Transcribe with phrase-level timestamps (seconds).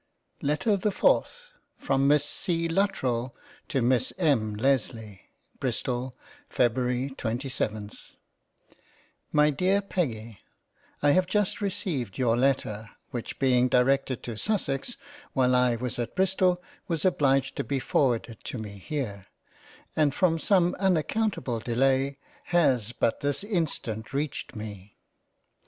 [0.41, 0.47] L.
[0.47, 2.67] LETTER the FOURTH From Miss C.
[2.67, 3.35] LUTTERELL
[3.67, 4.55] to Miss M.
[4.55, 6.17] LESLEY Bristol
[6.49, 8.13] February 27th
[9.31, 10.39] My dear Peggy
[11.03, 14.97] I HAVE but just received your letter, which being directed to Sussex
[15.33, 19.27] while I was at Bristol was obliged to be forwarded to me here,
[19.95, 24.97] and from some unaccountable Delay, has but this instant reached me—